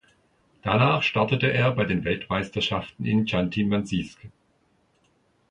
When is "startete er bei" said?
1.03-1.85